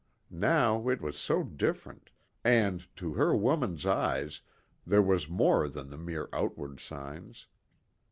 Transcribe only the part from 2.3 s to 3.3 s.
and, to